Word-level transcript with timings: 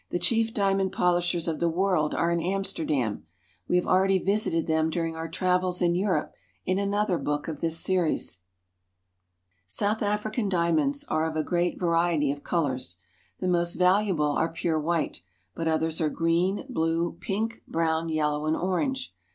chief 0.19 0.51
diamond 0.51 0.91
polishers 0.91 1.47
of 1.47 1.59
the 1.59 1.69
world 1.69 2.15
are 2.15 2.31
in 2.31 2.39
Amsterdam; 2.39 3.23
we 3.67 3.75
have 3.75 3.85
already 3.85 4.17
visited 4.17 4.65
them 4.65 4.89
during 4.89 5.15
our 5.15 5.29
travels 5.29 5.79
in 5.79 5.93
Europe, 5.93 6.33
in 6.65 6.79
another 6.79 7.19
book 7.19 7.47
of 7.47 7.59
this 7.61 7.79
series. 7.79 8.39
South 9.67 10.01
African 10.01 10.49
diamonds 10.49 11.03
are 11.03 11.29
of 11.29 11.35
a 11.37 11.43
great 11.43 11.79
variety 11.79 12.31
of 12.31 12.41
colors. 12.41 12.99
The 13.41 13.47
most 13.47 13.75
valuable 13.75 14.31
are 14.31 14.51
pure 14.51 14.79
white, 14.79 15.21
but 15.53 15.67
others 15.67 16.01
are 16.01 16.09
green, 16.09 16.65
blue, 16.67 17.13
pink, 17.21 17.61
brown, 17.67 18.09
yellow, 18.09 18.47
and 18.47 18.57
orange. 18.57 19.13